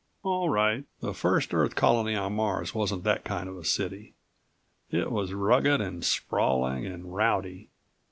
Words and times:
All 0.23 0.49
right, 0.49 0.83
the 0.99 1.13
first 1.13 1.53
Earth 1.53 1.75
colony 1.75 2.15
on 2.15 2.33
Mars 2.33 2.73
wasn't 2.73 3.03
that 3.03 3.23
kind 3.23 3.47
of 3.47 3.55
a 3.55 3.63
city. 3.63 4.15
It 4.89 5.11
was 5.11 5.31
rugged 5.31 5.79
and 5.79 6.03
sprawling 6.03 6.87
and 6.87 7.15
rowdy. 7.15 7.69